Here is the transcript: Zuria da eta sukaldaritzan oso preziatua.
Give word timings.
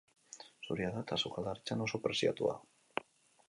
Zuria 0.67 0.89
da 0.95 1.03
eta 1.03 1.19
sukaldaritzan 1.25 1.87
oso 1.87 2.03
preziatua. 2.09 2.57